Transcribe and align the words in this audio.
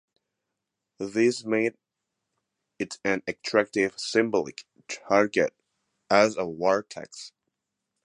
This 0.97 1.45
made 1.45 1.75
it 2.79 2.97
an 3.05 3.21
attractive 3.27 3.99
symbolic 3.99 4.65
target 4.87 5.53
as 6.09 6.35
a 6.37 6.47
"war 6.47 6.81
tax". 6.81 7.33